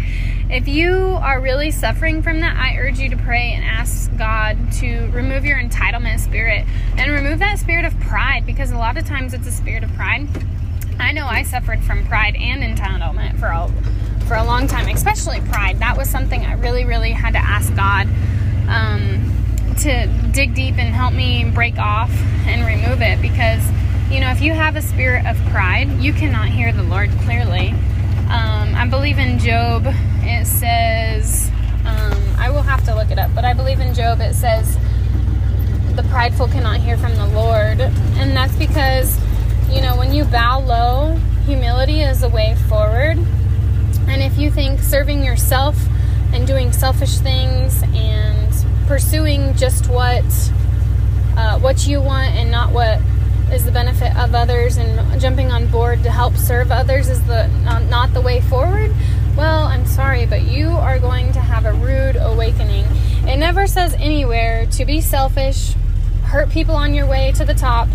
if 0.49 0.67
you 0.67 0.95
are 1.21 1.39
really 1.39 1.71
suffering 1.71 2.21
from 2.21 2.39
that, 2.41 2.55
I 2.57 2.77
urge 2.77 2.99
you 2.99 3.09
to 3.09 3.17
pray 3.17 3.53
and 3.53 3.63
ask 3.63 4.15
God 4.17 4.57
to 4.73 5.07
remove 5.11 5.45
your 5.45 5.57
entitlement 5.57 6.19
spirit 6.19 6.65
and 6.97 7.11
remove 7.11 7.39
that 7.39 7.59
spirit 7.59 7.85
of 7.85 7.97
pride 8.01 8.45
because 8.45 8.71
a 8.71 8.77
lot 8.77 8.97
of 8.97 9.05
times 9.05 9.33
it's 9.33 9.47
a 9.47 9.51
spirit 9.51 9.83
of 9.83 9.93
pride. 9.93 10.27
I 10.99 11.11
know 11.11 11.27
I 11.27 11.43
suffered 11.43 11.83
from 11.83 12.05
pride 12.05 12.35
and 12.35 12.63
entitlement 12.63 13.39
for 13.39 13.47
a, 13.47 13.69
for 14.25 14.35
a 14.35 14.43
long 14.43 14.67
time, 14.67 14.87
especially 14.87 15.41
pride. 15.41 15.79
That 15.79 15.97
was 15.97 16.09
something 16.09 16.45
I 16.45 16.53
really, 16.53 16.85
really 16.85 17.11
had 17.11 17.31
to 17.31 17.39
ask 17.39 17.75
God. 17.75 18.07
Um, 18.67 19.31
to 19.79 20.07
dig 20.31 20.53
deep 20.55 20.77
and 20.77 20.93
help 20.95 21.13
me 21.13 21.43
break 21.53 21.77
off 21.77 22.11
and 22.47 22.65
remove 22.65 23.01
it 23.01 23.21
because 23.21 23.61
you 24.09 24.19
know 24.21 24.31
if 24.31 24.41
you 24.41 24.53
have 24.53 24.75
a 24.75 24.81
spirit 24.81 25.25
of 25.25 25.35
pride 25.47 25.89
you 25.99 26.13
cannot 26.13 26.47
hear 26.47 26.71
the 26.71 26.83
lord 26.83 27.09
clearly 27.21 27.69
um, 28.29 28.73
i 28.75 28.87
believe 28.89 29.17
in 29.17 29.37
job 29.37 29.83
it 30.23 30.47
says 30.47 31.51
um, 31.85 32.35
i 32.37 32.49
will 32.49 32.61
have 32.61 32.85
to 32.85 32.95
look 32.95 33.11
it 33.11 33.19
up 33.19 33.33
but 33.35 33.43
i 33.43 33.53
believe 33.53 33.79
in 33.79 33.93
job 33.93 34.21
it 34.21 34.33
says 34.33 34.77
the 35.95 36.03
prideful 36.09 36.47
cannot 36.47 36.79
hear 36.79 36.97
from 36.97 37.15
the 37.15 37.27
lord 37.27 37.81
and 37.81 38.31
that's 38.31 38.55
because 38.55 39.19
you 39.69 39.81
know 39.81 39.95
when 39.95 40.13
you 40.13 40.25
bow 40.25 40.59
low 40.59 41.17
humility 41.45 42.01
is 42.01 42.23
a 42.23 42.29
way 42.29 42.55
forward. 42.67 43.17
And 44.07 44.21
if 44.21 44.37
you 44.37 44.49
think 44.49 44.79
serving 44.79 45.23
yourself 45.23 45.77
and 46.33 46.45
doing 46.47 46.73
selfish 46.73 47.17
things 47.19 47.83
and 47.93 48.53
pursuing 48.87 49.55
just 49.55 49.87
what 49.87 50.25
uh, 51.37 51.59
what 51.59 51.87
you 51.87 52.01
want 52.01 52.33
and 52.35 52.49
not 52.49 52.71
what 52.71 52.99
is 53.51 53.63
the 53.63 53.71
benefit 53.71 54.15
of 54.17 54.33
others 54.33 54.77
and 54.77 55.21
jumping 55.21 55.51
on 55.51 55.67
board 55.67 56.01
to 56.03 56.11
help 56.11 56.35
serve 56.35 56.71
others 56.71 57.09
is 57.09 57.23
the 57.27 57.47
not, 57.89 58.11
the 58.13 58.21
way 58.21 58.41
forward 58.41 58.91
well 59.37 59.65
i'm 59.65 59.85
sorry 59.85 60.25
but 60.25 60.41
you 60.43 60.69
are 60.69 60.97
going 60.97 61.31
to 61.31 61.39
have 61.39 61.65
a 61.65 61.73
rude 61.73 62.15
awakening. 62.15 62.85
It 63.27 63.37
never 63.37 63.67
says 63.67 63.93
anywhere 63.95 64.65
to 64.67 64.85
be 64.85 65.01
selfish 65.01 65.73
hurt 66.23 66.49
people 66.49 66.75
on 66.75 66.93
your 66.93 67.05
way 67.05 67.31
to 67.33 67.45
the 67.45 67.53
top 67.53 67.87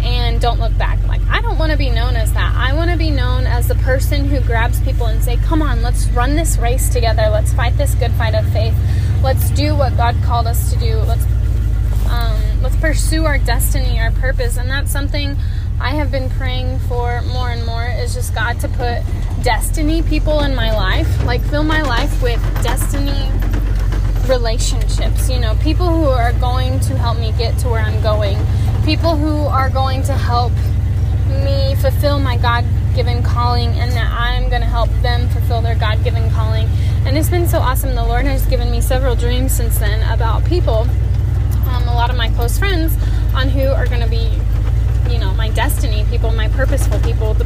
and 0.00 0.40
don't 0.40 0.58
look 0.58 0.76
back 0.76 0.98
i 1.30 1.40
don't 1.40 1.58
want 1.58 1.72
to 1.72 1.78
be 1.78 1.90
known 1.90 2.16
as 2.16 2.32
that 2.32 2.54
i 2.56 2.72
want 2.74 2.90
to 2.90 2.96
be 2.96 3.10
known 3.10 3.46
as 3.46 3.68
the 3.68 3.74
person 3.76 4.24
who 4.24 4.40
grabs 4.40 4.80
people 4.80 5.06
and 5.06 5.22
say 5.22 5.36
come 5.36 5.62
on 5.62 5.82
let's 5.82 6.06
run 6.08 6.34
this 6.34 6.58
race 6.58 6.88
together 6.88 7.28
let's 7.30 7.52
fight 7.52 7.76
this 7.76 7.94
good 7.96 8.12
fight 8.12 8.34
of 8.34 8.46
faith 8.52 8.74
let's 9.26 9.50
do 9.50 9.74
what 9.74 9.96
God 9.96 10.14
called 10.22 10.46
us 10.46 10.72
to 10.72 10.78
do. 10.78 10.96
Let's 10.98 11.24
um, 12.08 12.62
let's 12.62 12.76
pursue 12.76 13.24
our 13.24 13.38
destiny, 13.38 13.98
our 13.98 14.12
purpose, 14.12 14.56
and 14.56 14.70
that's 14.70 14.92
something 14.92 15.36
I 15.80 15.90
have 15.90 16.12
been 16.12 16.30
praying 16.30 16.78
for 16.80 17.22
more 17.22 17.50
and 17.50 17.66
more. 17.66 17.84
Is 17.84 18.14
just 18.14 18.34
God 18.34 18.60
to 18.60 18.68
put 18.68 19.02
destiny 19.42 20.02
people 20.02 20.40
in 20.40 20.54
my 20.54 20.72
life, 20.72 21.24
like 21.24 21.42
fill 21.42 21.64
my 21.64 21.82
life 21.82 22.22
with 22.22 22.40
destiny 22.62 23.30
relationships. 24.28 25.28
You 25.28 25.40
know, 25.40 25.56
people 25.56 25.88
who 25.88 26.04
are 26.04 26.32
going 26.34 26.78
to 26.80 26.96
help 26.96 27.18
me 27.18 27.32
get 27.36 27.58
to 27.60 27.68
where 27.68 27.82
I'm 27.82 28.00
going, 28.02 28.38
people 28.84 29.16
who 29.16 29.46
are 29.46 29.70
going 29.70 30.04
to 30.04 30.12
help 30.12 30.52
me 31.28 31.74
fulfill 31.76 32.18
my 32.18 32.36
God 32.36 32.64
given 32.94 33.22
calling 33.22 33.68
and 33.78 33.92
that 33.92 34.10
I'm 34.10 34.48
going 34.48 34.62
to 34.62 34.66
help 34.66 34.88
them 35.02 35.28
fulfill 35.28 35.60
their 35.60 35.74
God 35.74 36.02
given 36.02 36.30
calling. 36.30 36.68
And 37.04 37.16
it's 37.16 37.28
been 37.28 37.46
so 37.46 37.58
awesome. 37.58 37.94
The 37.94 38.02
Lord 38.04 38.24
has 38.24 38.46
given 38.46 38.70
me 38.70 38.80
several 38.80 39.14
dreams 39.14 39.52
since 39.52 39.78
then 39.78 40.02
about 40.12 40.44
people, 40.44 40.86
um, 41.68 41.82
a 41.88 41.94
lot 41.94 42.10
of 42.10 42.16
my 42.16 42.30
close 42.30 42.58
friends, 42.58 42.96
on 43.34 43.48
who 43.48 43.68
are 43.68 43.86
going 43.86 44.00
to 44.00 44.08
be, 44.08 44.32
you 45.12 45.18
know, 45.18 45.32
my 45.34 45.50
destiny 45.50 46.04
people, 46.10 46.32
my 46.32 46.48
purposeful 46.48 46.98
people, 47.00 47.34
the, 47.34 47.44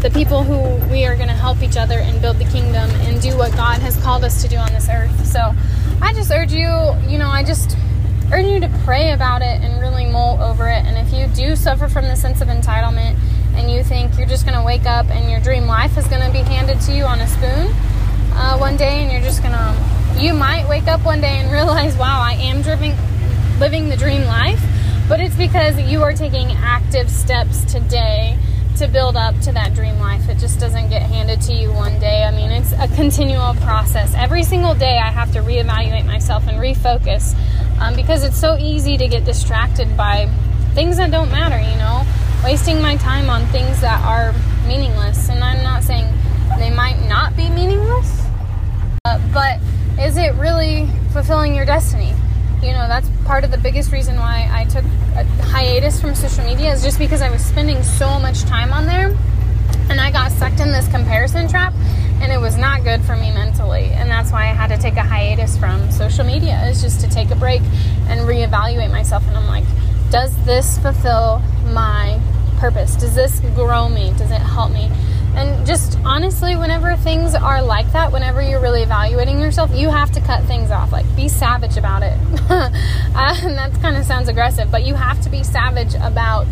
the 0.00 0.10
people 0.10 0.42
who 0.42 0.76
we 0.90 1.04
are 1.04 1.14
going 1.14 1.28
to 1.28 1.34
help 1.34 1.62
each 1.62 1.76
other 1.76 1.98
and 1.98 2.20
build 2.20 2.38
the 2.38 2.44
kingdom 2.46 2.90
and 3.02 3.20
do 3.20 3.36
what 3.36 3.52
God 3.52 3.80
has 3.80 3.96
called 4.02 4.24
us 4.24 4.42
to 4.42 4.48
do 4.48 4.56
on 4.56 4.72
this 4.72 4.88
earth. 4.88 5.26
So 5.26 5.54
I 6.00 6.12
just 6.12 6.30
urge 6.30 6.52
you, 6.52 6.68
you 7.06 7.18
know, 7.18 7.28
I 7.28 7.42
just 7.44 7.76
urge 8.32 8.46
you 8.46 8.60
to 8.60 8.68
pray 8.84 9.12
about 9.12 9.42
it 9.42 9.60
and 9.62 9.80
really 9.80 10.06
mull 10.06 10.40
over 10.42 10.68
it. 10.68 10.84
And 10.84 10.96
if 10.98 11.12
you 11.12 11.26
do 11.34 11.56
suffer 11.56 11.88
from 11.88 12.04
the 12.04 12.16
sense 12.16 12.40
of 12.40 12.48
entitlement, 12.48 13.16
and 13.56 13.70
you 13.70 13.82
think 13.82 14.18
you're 14.18 14.28
just 14.28 14.44
going 14.44 14.56
to 14.56 14.64
wake 14.64 14.84
up 14.84 15.06
and 15.06 15.30
your 15.30 15.40
dream 15.40 15.66
life 15.66 15.96
is 15.96 16.06
going 16.08 16.20
to 16.20 16.30
be 16.30 16.40
handed 16.40 16.80
to 16.82 16.92
you 16.92 17.04
on 17.04 17.20
a 17.20 17.26
spoon 17.26 17.68
uh, 18.32 18.56
one 18.58 18.76
day 18.76 19.02
and 19.02 19.10
you're 19.10 19.22
just 19.22 19.42
going 19.42 19.54
to 19.54 20.22
you 20.22 20.32
might 20.34 20.68
wake 20.68 20.86
up 20.86 21.02
one 21.04 21.20
day 21.20 21.38
and 21.38 21.50
realize 21.52 21.96
wow 21.96 22.20
i 22.20 22.32
am 22.34 22.62
driving, 22.62 22.94
living 23.58 23.88
the 23.88 23.96
dream 23.96 24.24
life. 24.24 24.60
But 25.08 25.20
it's 25.20 25.36
because 25.36 25.80
you 25.80 26.02
are 26.02 26.12
taking 26.12 26.50
active 26.50 27.08
steps 27.08 27.64
today 27.64 28.36
to 28.78 28.88
build 28.88 29.16
up 29.16 29.38
to 29.42 29.52
that 29.52 29.72
dream 29.72 30.00
life. 30.00 30.28
It 30.28 30.38
just 30.38 30.58
doesn't 30.58 30.90
get 30.90 31.00
handed 31.00 31.40
to 31.42 31.52
you 31.52 31.72
one 31.72 32.00
day. 32.00 32.24
I 32.24 32.30
mean 32.32 32.50
it's 32.50 32.72
a 32.72 32.88
continual 32.94 33.54
process. 33.54 34.14
Every 34.14 34.42
single 34.42 34.74
day 34.74 34.98
i 34.98 35.10
have 35.10 35.32
to 35.32 35.40
reevaluate 35.40 36.04
myself 36.04 36.46
and 36.46 36.58
refocus 36.58 37.34
um, 37.80 37.94
because 37.94 38.24
it's 38.24 38.38
so 38.38 38.56
easy 38.58 38.96
to 38.96 39.08
get 39.08 39.24
distracted 39.24 39.96
by 39.96 40.28
things 40.74 40.96
that 40.98 41.10
don't 41.10 41.30
matter 41.30 41.58
you 41.58 41.76
know 41.78 42.04
wasting 42.46 42.80
my 42.80 42.96
time 42.96 43.28
on 43.28 43.44
things 43.46 43.80
that 43.80 44.00
are 44.04 44.32
meaningless. 44.66 45.28
And 45.28 45.42
I'm 45.42 45.62
not 45.64 45.82
saying 45.82 46.06
they 46.58 46.70
might 46.70 46.96
not 47.08 47.36
be 47.36 47.48
meaningless, 47.48 48.22
uh, 49.04 49.20
but 49.32 49.58
is 49.98 50.16
it 50.16 50.34
really 50.34 50.88
fulfilling 51.12 51.54
your 51.54 51.64
destiny? 51.64 52.14
You 52.62 52.72
know, 52.72 52.86
that's 52.88 53.08
part 53.24 53.44
of 53.44 53.50
the 53.50 53.58
biggest 53.58 53.92
reason 53.92 54.16
why 54.16 54.48
I 54.50 54.64
took 54.64 54.84
a 55.16 55.24
hiatus 55.42 56.00
from 56.00 56.14
social 56.14 56.44
media 56.44 56.72
is 56.72 56.82
just 56.82 56.98
because 56.98 57.20
I 57.20 57.30
was 57.30 57.44
spending 57.44 57.82
so 57.82 58.18
much 58.18 58.42
time 58.42 58.72
on 58.72 58.86
there 58.86 59.16
and 59.90 60.00
I 60.00 60.10
got 60.10 60.32
sucked 60.32 60.60
in 60.60 60.70
this 60.70 60.88
comparison 60.88 61.48
trap 61.48 61.74
and 62.20 62.32
it 62.32 62.40
was 62.40 62.56
not 62.56 62.82
good 62.84 63.02
for 63.02 63.16
me 63.16 63.32
mentally 63.32 63.86
and 63.92 64.10
that's 64.10 64.32
why 64.32 64.42
I 64.42 64.52
had 64.52 64.68
to 64.68 64.78
take 64.78 64.96
a 64.96 65.02
hiatus 65.02 65.56
from 65.56 65.90
social 65.90 66.24
media 66.24 66.62
is 66.66 66.82
just 66.82 67.00
to 67.00 67.08
take 67.08 67.30
a 67.30 67.36
break 67.36 67.62
and 68.08 68.20
reevaluate 68.20 68.90
myself 68.90 69.26
and 69.26 69.36
I'm 69.36 69.46
like 69.46 69.64
does 70.10 70.36
this 70.44 70.78
fulfill 70.78 71.42
my 71.64 72.20
purpose? 72.58 72.96
Does 72.96 73.14
this 73.14 73.40
grow 73.54 73.88
me? 73.88 74.12
Does 74.16 74.30
it 74.30 74.40
help 74.40 74.72
me? 74.72 74.90
And 75.34 75.66
just 75.66 75.98
honestly, 76.04 76.56
whenever 76.56 76.96
things 76.96 77.34
are 77.34 77.60
like 77.60 77.90
that, 77.92 78.12
whenever 78.12 78.40
you're 78.40 78.60
really 78.60 78.82
evaluating 78.82 79.38
yourself, 79.38 79.70
you 79.74 79.90
have 79.90 80.10
to 80.12 80.20
cut 80.20 80.44
things 80.44 80.70
off. 80.70 80.92
Like, 80.92 81.04
be 81.14 81.28
savage 81.28 81.76
about 81.76 82.02
it. 82.02 82.18
and 82.50 83.58
that 83.58 83.72
kind 83.82 83.96
of 83.96 84.04
sounds 84.04 84.28
aggressive, 84.28 84.70
but 84.70 84.84
you 84.84 84.94
have 84.94 85.20
to 85.22 85.28
be 85.28 85.42
savage 85.42 85.94
about 85.96 86.46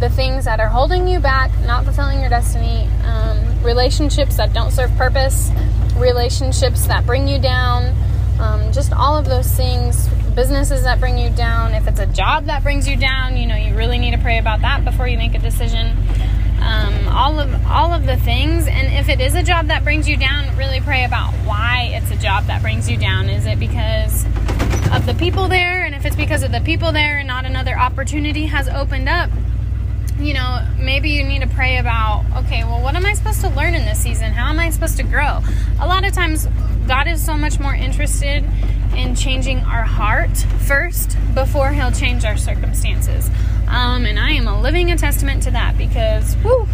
the 0.00 0.10
things 0.10 0.44
that 0.46 0.60
are 0.60 0.68
holding 0.68 1.06
you 1.06 1.20
back, 1.20 1.50
not 1.60 1.84
fulfilling 1.84 2.20
your 2.20 2.30
destiny, 2.30 2.88
um, 3.04 3.62
relationships 3.62 4.36
that 4.36 4.52
don't 4.52 4.70
serve 4.70 4.90
purpose, 4.96 5.50
relationships 5.96 6.86
that 6.86 7.06
bring 7.06 7.28
you 7.28 7.38
down, 7.38 7.94
um, 8.40 8.72
just 8.72 8.92
all 8.92 9.16
of 9.16 9.26
those 9.26 9.48
things 9.52 10.08
businesses 10.34 10.84
that 10.84 11.00
bring 11.00 11.18
you 11.18 11.28
down, 11.30 11.74
if 11.74 11.86
it's 11.86 12.00
a 12.00 12.06
job 12.06 12.46
that 12.46 12.62
brings 12.62 12.88
you 12.88 12.96
down, 12.96 13.36
you 13.36 13.46
know, 13.46 13.56
you 13.56 13.74
really 13.74 13.98
need 13.98 14.12
to 14.12 14.18
pray 14.18 14.38
about 14.38 14.60
that 14.62 14.84
before 14.84 15.06
you 15.06 15.18
make 15.18 15.34
a 15.34 15.38
decision. 15.38 15.96
Um, 16.62 17.08
all 17.08 17.40
of 17.40 17.66
all 17.66 17.92
of 17.92 18.06
the 18.06 18.16
things, 18.16 18.66
and 18.66 18.86
if 18.92 19.08
it 19.08 19.20
is 19.20 19.34
a 19.34 19.42
job 19.42 19.66
that 19.66 19.82
brings 19.82 20.08
you 20.08 20.16
down, 20.16 20.56
really 20.56 20.80
pray 20.80 21.04
about 21.04 21.32
why 21.46 21.90
it's 21.92 22.10
a 22.10 22.16
job 22.16 22.44
that 22.46 22.62
brings 22.62 22.88
you 22.88 22.96
down. 22.96 23.28
Is 23.28 23.46
it 23.46 23.58
because 23.58 24.24
of 24.92 25.06
the 25.06 25.14
people 25.18 25.48
there? 25.48 25.84
And 25.84 25.94
if 25.94 26.04
it's 26.04 26.16
because 26.16 26.42
of 26.42 26.52
the 26.52 26.60
people 26.60 26.92
there 26.92 27.18
and 27.18 27.26
not 27.26 27.44
another 27.44 27.78
opportunity 27.78 28.46
has 28.46 28.68
opened 28.68 29.08
up, 29.08 29.30
you 30.22 30.34
know, 30.34 30.66
maybe 30.78 31.10
you 31.10 31.24
need 31.24 31.42
to 31.42 31.48
pray 31.48 31.78
about, 31.78 32.24
okay, 32.36 32.64
well, 32.64 32.82
what 32.82 32.94
am 32.94 33.06
I 33.06 33.14
supposed 33.14 33.40
to 33.40 33.48
learn 33.48 33.74
in 33.74 33.84
this 33.84 33.98
season? 33.98 34.32
How 34.32 34.50
am 34.50 34.58
I 34.58 34.70
supposed 34.70 34.96
to 34.98 35.02
grow? 35.02 35.40
A 35.80 35.86
lot 35.86 36.04
of 36.04 36.12
times, 36.12 36.46
God 36.86 37.08
is 37.08 37.24
so 37.24 37.36
much 37.36 37.58
more 37.58 37.74
interested 37.74 38.44
in 38.96 39.14
changing 39.14 39.58
our 39.60 39.84
heart 39.84 40.36
first 40.66 41.16
before 41.34 41.70
He'll 41.70 41.92
change 41.92 42.24
our 42.24 42.36
circumstances. 42.36 43.30
Um, 43.68 44.04
and 44.04 44.18
I 44.18 44.32
am 44.32 44.46
a 44.46 44.60
living 44.60 44.90
a 44.90 44.98
testament 44.98 45.42
to 45.44 45.50
that 45.52 45.78
because, 45.78 46.36
whoo, 46.44 46.66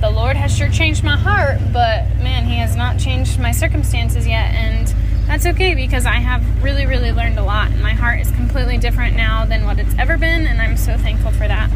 the 0.00 0.10
Lord 0.10 0.36
has 0.36 0.56
sure 0.56 0.68
changed 0.68 1.04
my 1.04 1.16
heart, 1.16 1.58
but 1.72 2.06
man, 2.22 2.44
He 2.46 2.56
has 2.56 2.74
not 2.76 2.98
changed 2.98 3.38
my 3.38 3.52
circumstances 3.52 4.26
yet. 4.26 4.54
And 4.54 4.92
that's 5.26 5.46
okay 5.46 5.74
because 5.74 6.06
I 6.06 6.16
have 6.16 6.62
really, 6.62 6.86
really 6.86 7.12
learned 7.12 7.38
a 7.38 7.44
lot. 7.44 7.70
And 7.70 7.82
my 7.82 7.92
heart 7.92 8.20
is 8.20 8.30
completely 8.32 8.78
different 8.78 9.16
now 9.16 9.44
than 9.44 9.64
what 9.64 9.78
it's 9.78 9.94
ever 9.98 10.16
been. 10.16 10.46
And 10.46 10.60
I'm 10.60 10.76
so 10.76 10.96
thankful 10.96 11.32
for 11.32 11.48
that. 11.48 11.70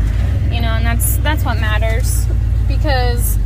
You 0.52 0.60
know, 0.60 0.68
and 0.68 0.86
that's 0.86 1.16
that's 1.18 1.44
what 1.44 1.60
matters 1.60 2.26
because 2.68 3.38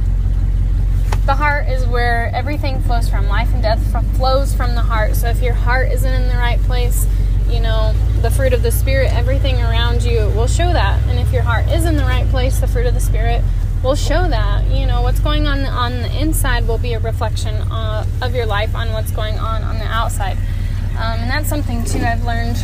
the 1.26 1.35
heart 1.35 1.69
is 1.69 1.87
where 1.87 2.30
everything 2.35 2.80
flows 2.83 3.09
from. 3.09 3.28
Life 3.28 3.52
and 3.52 3.62
death 3.62 3.80
flows 4.16 4.54
from 4.54 4.75
the 4.75 4.83
heart. 4.83 5.14
So 5.16 5.28
if 5.28 5.42
your 5.42 5.54
heart 5.54 5.90
isn't 5.92 6.12
in 6.12 6.28
the 6.28 6.35
right 6.35 6.61
place, 6.62 7.07
you 7.49 7.61
know, 7.61 7.95
the 8.21 8.30
fruit 8.30 8.52
of 8.52 8.62
the 8.62 8.71
Spirit, 8.71 9.12
everything 9.12 9.57
around 9.61 10.02
you 10.02 10.30
will 10.37 10.47
show 10.47 10.73
that. 10.73 11.02
And 11.09 11.19
if 11.19 11.33
your 11.33 11.42
heart 11.42 11.69
is 11.69 11.85
in 11.85 11.97
the 11.97 12.04
right 12.04 12.28
place, 12.28 12.61
the 12.61 12.66
fruit 12.66 12.87
of 12.87 12.95
the 12.95 13.00
Spirit 13.00 13.42
will 13.83 13.95
show 13.95 14.28
that. 14.28 14.66
You 14.71 14.87
know, 14.87 15.02
what's 15.02 15.21
going 15.21 15.47
on 15.47 15.61
on 15.61 16.02
the 16.02 16.21
inside 16.21 16.66
will 16.66 16.78
be 16.78 16.95
a 16.95 17.00
reflection 17.00 17.54
uh, 17.71 18.07
of 18.23 18.35
your 18.35 18.47
life 18.47 18.75
on 18.75 18.92
what's 18.92 19.11
going 19.11 19.38
on 19.38 19.62
on 19.62 19.78
the 19.78 19.87
outside. 19.87 20.37
Um, 20.92 21.21
and 21.21 21.30
that's 21.30 21.49
something, 21.49 21.85
too, 21.85 22.00
I've 22.00 22.25
learned 22.25 22.57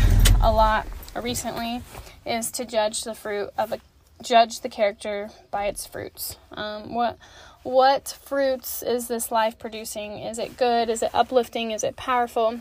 a 0.43 0.53
lot 0.53 0.87
recently 1.21 1.83
is 2.25 2.51
to 2.51 2.65
judge 2.65 3.03
the 3.03 3.15
fruit 3.15 3.51
of 3.57 3.73
a 3.73 3.81
judge 4.23 4.61
the 4.61 4.69
character 4.69 5.31
by 5.51 5.67
its 5.67 5.87
fruits. 5.87 6.37
Um, 6.53 6.95
what 6.95 7.19
what 7.63 8.17
fruits 8.23 8.83
is 8.83 9.09
this 9.09 9.33
life 9.33 9.59
producing? 9.59 10.21
Is 10.21 10.39
it 10.39 10.57
good? 10.57 10.89
Is 10.89 11.03
it 11.03 11.11
uplifting? 11.13 11.73
Is 11.73 11.83
it 11.83 11.97
powerful? 11.97 12.61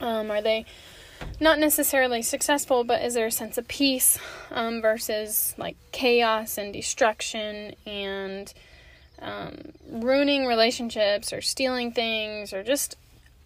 Um, 0.00 0.30
are 0.30 0.42
they 0.42 0.66
not 1.40 1.58
necessarily 1.58 2.22
successful, 2.22 2.84
but 2.84 3.02
is 3.02 3.14
there 3.14 3.26
a 3.26 3.30
sense 3.30 3.56
of 3.56 3.66
peace 3.66 4.18
um, 4.50 4.82
versus 4.82 5.54
like 5.56 5.76
chaos 5.92 6.58
and 6.58 6.72
destruction 6.72 7.74
and 7.86 8.52
um, 9.20 9.56
ruining 9.90 10.46
relationships 10.46 11.32
or 11.32 11.40
stealing 11.40 11.92
things 11.92 12.52
or 12.52 12.62
just 12.62 12.96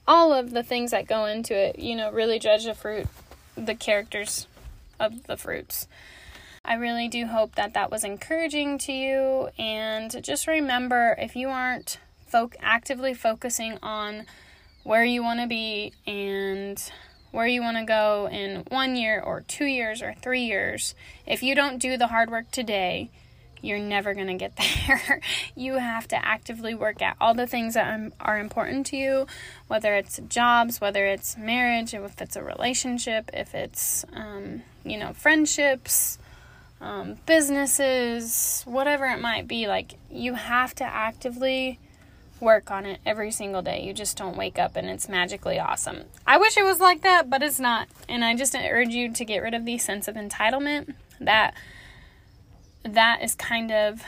all 0.09 0.33
of 0.33 0.51
the 0.51 0.65
things 0.65 0.91
that 0.91 1.07
go 1.07 1.25
into 1.25 1.55
it? 1.55 1.79
You 1.79 1.95
know, 1.95 2.11
really 2.11 2.39
judge 2.39 2.65
the 2.65 2.75
fruit, 2.75 3.07
the 3.57 3.77
characters 3.77 4.47
of 4.99 5.27
the 5.29 5.37
fruits. 5.37 5.87
I 6.71 6.75
really 6.75 7.09
do 7.09 7.27
hope 7.27 7.57
that 7.57 7.75
that 7.75 7.91
was 7.91 8.05
encouraging 8.05 8.79
to 8.79 8.93
you. 8.93 9.49
And 9.59 10.23
just 10.23 10.47
remember 10.47 11.17
if 11.19 11.35
you 11.35 11.49
aren't 11.49 11.99
fo- 12.29 12.53
actively 12.61 13.13
focusing 13.13 13.79
on 13.83 14.27
where 14.85 15.05
you 15.05 15.21
want 15.21 15.41
to 15.41 15.49
be 15.49 15.93
and 16.07 16.81
where 17.33 17.49
you 17.49 17.61
want 17.61 17.77
to 17.79 17.85
go 17.85 18.29
in 18.31 18.65
one 18.69 18.95
year 18.95 19.21
or 19.21 19.41
two 19.41 19.65
years 19.65 20.01
or 20.01 20.15
three 20.23 20.43
years, 20.43 20.95
if 21.27 21.43
you 21.43 21.57
don't 21.57 21.79
do 21.79 21.97
the 21.97 22.07
hard 22.07 22.31
work 22.31 22.51
today, 22.53 23.11
you're 23.63 23.81
never 23.81 24.15
going 24.15 24.29
to 24.29 24.35
get 24.35 24.57
there. 24.87 25.21
you 25.57 25.75
have 25.75 26.07
to 26.07 26.25
actively 26.25 26.75
work 26.75 27.03
at 27.03 27.17
all 27.21 27.35
the 27.35 27.49
things 27.49 27.75
that 27.75 28.13
are 28.21 28.39
important 28.39 28.87
to 28.87 28.97
you, 28.97 29.27
whether 29.67 29.95
it's 29.95 30.21
jobs, 30.29 30.81
whether 30.81 31.05
it's 31.07 31.37
marriage, 31.37 31.95
if 31.95 32.21
it's 32.21 32.37
a 32.37 32.45
relationship, 32.45 33.29
if 33.33 33.57
it's, 33.57 34.05
um, 34.13 34.63
you 34.85 34.99
know, 34.99 35.13
friendships, 35.13 36.19
um, 36.81 37.17
businesses, 37.27 38.63
whatever 38.67 39.07
it 39.07 39.21
might 39.21 39.47
be. 39.47 39.67
Like, 39.67 39.95
you 40.11 40.35
have 40.35 40.75
to 40.77 40.85
actively 40.85 41.79
work 42.41 42.71
on 42.71 42.87
it 42.87 43.01
every 43.05 43.31
single 43.31 43.63
day. 43.63 43.83
You 43.83 43.93
just 43.93 44.17
don't 44.17 44.37
wake 44.37 44.59
up 44.59 44.77
and 44.77 44.89
it's 44.89 45.09
magically 45.09 45.59
awesome. 45.59 46.05
I 46.27 46.39
wish 46.39 46.57
it 46.57 46.65
was 46.65 46.81
like 46.81 47.03
that, 47.03 47.29
but 47.29 47.43
it's 47.43 47.61
not. 47.61 47.89
And 48.09 48.25
I 48.25 48.35
just 48.35 48.55
urge 48.55 48.89
you 48.89 49.13
to 49.13 49.25
get 49.25 49.43
rid 49.43 49.55
of 49.55 49.65
the 49.65 49.79
sense 49.79 50.09
of 50.09 50.15
entitlement. 50.15 50.95
That 51.21 51.55
that 52.83 53.23
is 53.23 53.35
kind 53.35 53.71
of 53.71 54.03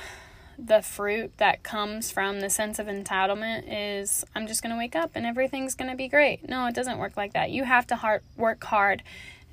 the 0.58 0.80
fruit 0.80 1.36
that 1.38 1.62
comes 1.62 2.10
from 2.10 2.40
the 2.40 2.48
sense 2.48 2.78
of 2.78 2.86
entitlement 2.86 3.64
is 3.66 4.24
I'm 4.34 4.46
just 4.46 4.62
going 4.62 4.72
to 4.72 4.78
wake 4.78 4.96
up 4.96 5.10
and 5.14 5.26
everything's 5.26 5.74
going 5.74 5.90
to 5.90 5.96
be 5.96 6.08
great. 6.08 6.48
No, 6.48 6.66
it 6.66 6.74
doesn't 6.74 6.98
work 6.98 7.16
like 7.16 7.32
that. 7.32 7.50
You 7.50 7.64
have 7.64 7.86
to 7.88 7.96
hard, 7.96 8.22
work 8.36 8.62
hard 8.64 9.02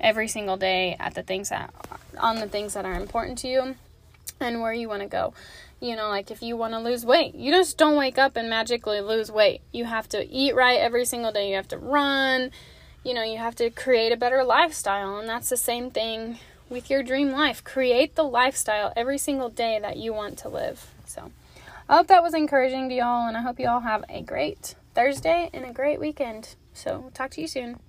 every 0.00 0.28
single 0.28 0.56
day 0.56 0.96
at 0.98 1.14
the 1.14 1.22
things 1.22 1.50
that 1.50 1.72
on 2.18 2.36
the 2.36 2.48
things 2.48 2.74
that 2.74 2.84
are 2.84 2.94
important 2.94 3.38
to 3.38 3.48
you 3.48 3.76
and 4.40 4.60
where 4.60 4.72
you 4.72 4.88
want 4.88 5.02
to 5.02 5.08
go. 5.08 5.34
You 5.80 5.96
know, 5.96 6.08
like 6.08 6.30
if 6.30 6.42
you 6.42 6.56
want 6.56 6.74
to 6.74 6.78
lose 6.78 7.06
weight, 7.06 7.34
you 7.34 7.52
just 7.52 7.78
don't 7.78 7.96
wake 7.96 8.18
up 8.18 8.36
and 8.36 8.50
magically 8.50 9.00
lose 9.00 9.30
weight. 9.30 9.62
You 9.72 9.86
have 9.86 10.08
to 10.10 10.28
eat 10.28 10.54
right 10.54 10.78
every 10.78 11.04
single 11.04 11.32
day. 11.32 11.50
You 11.50 11.56
have 11.56 11.68
to 11.68 11.78
run. 11.78 12.50
You 13.02 13.14
know, 13.14 13.22
you 13.22 13.38
have 13.38 13.54
to 13.56 13.70
create 13.70 14.12
a 14.12 14.16
better 14.16 14.44
lifestyle, 14.44 15.18
and 15.18 15.28
that's 15.28 15.48
the 15.48 15.56
same 15.56 15.90
thing 15.90 16.38
with 16.68 16.90
your 16.90 17.02
dream 17.02 17.30
life. 17.30 17.64
Create 17.64 18.14
the 18.14 18.24
lifestyle 18.24 18.92
every 18.94 19.16
single 19.16 19.48
day 19.48 19.78
that 19.80 19.96
you 19.96 20.12
want 20.12 20.36
to 20.38 20.50
live. 20.50 20.86
So, 21.06 21.32
I 21.88 21.96
hope 21.96 22.08
that 22.08 22.22
was 22.22 22.34
encouraging 22.34 22.90
to 22.90 22.94
y'all, 22.94 23.26
and 23.26 23.38
I 23.38 23.40
hope 23.40 23.58
you 23.58 23.68
all 23.68 23.80
have 23.80 24.04
a 24.10 24.20
great 24.20 24.74
Thursday 24.94 25.48
and 25.54 25.64
a 25.64 25.72
great 25.72 25.98
weekend. 25.98 26.56
So, 26.74 27.10
talk 27.14 27.30
to 27.32 27.40
you 27.40 27.48
soon. 27.48 27.80